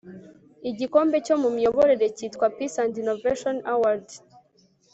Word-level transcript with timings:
igikombe 0.69 1.15
cyo 1.25 1.35
mu 1.41 1.49
miyoborere 1.55 2.05
cyitwa 2.17 2.45
peace 2.55 2.77
and 2.83 2.93
innovation 3.01 3.55
award 3.73 4.07